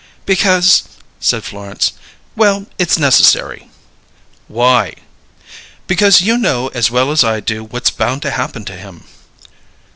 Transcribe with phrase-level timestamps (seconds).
[0.25, 0.81] "Because"
[1.19, 1.91] said Florence.
[2.35, 3.69] "Well, it's necessary."
[4.47, 4.95] "Why?"
[5.85, 9.03] "Because you know as well as I do what's bound to happen to him!"